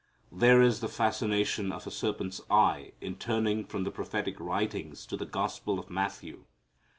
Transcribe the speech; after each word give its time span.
There 0.31 0.63
is 0.63 0.79
the 0.79 0.87
fascination 0.89 1.71
of 1.71 1.85
a 1.85 1.91
serpent's 1.91 2.41
eye 2.49 2.93
in 3.01 3.17
turning 3.17 3.63
from 3.63 3.83
the 3.83 3.91
prophetic 3.91 4.39
writings 4.39 5.05
to 5.05 5.15
the 5.15 5.27
Gospel 5.27 5.77
of 5.77 5.91
Matthew. 5.91 6.45